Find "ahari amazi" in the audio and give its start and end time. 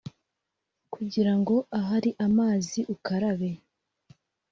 1.79-2.79